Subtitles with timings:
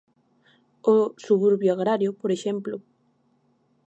[0.93, 0.95] O
[1.25, 2.75] "suburbio agrario", por exemplo.